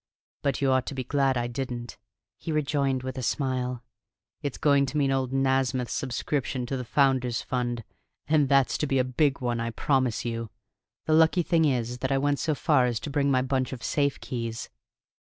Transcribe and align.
"But 0.41 0.63
you 0.63 0.71
ought 0.71 0.87
to 0.87 0.95
be 0.95 1.03
glad 1.03 1.37
I 1.37 1.45
didn't," 1.45 1.99
he 2.39 2.51
rejoined 2.51 3.03
with 3.03 3.19
a 3.19 3.21
smile. 3.21 3.83
"It's 4.41 4.57
going 4.57 4.87
to 4.87 4.97
mean 4.97 5.11
old 5.11 5.31
Nasmyth's 5.31 5.93
subscription 5.93 6.65
to 6.65 6.75
the 6.75 6.83
Founder's 6.83 7.43
Fund, 7.43 7.83
and 8.25 8.49
that's 8.49 8.79
to 8.79 8.87
be 8.87 8.97
a 8.97 9.03
big 9.03 9.41
one, 9.41 9.59
I 9.59 9.69
promise 9.69 10.25
you! 10.25 10.49
The 11.05 11.13
lucky 11.13 11.43
thing 11.43 11.65
is 11.65 11.99
that 11.99 12.11
I 12.11 12.17
went 12.17 12.39
so 12.39 12.55
far 12.55 12.87
as 12.87 12.99
to 13.01 13.11
bring 13.11 13.29
my 13.29 13.43
bunch 13.43 13.73
of 13.73 13.83
safekeys. 13.83 14.69